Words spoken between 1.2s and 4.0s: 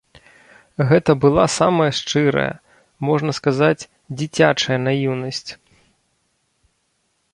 была самая шчырая, можна сказаць,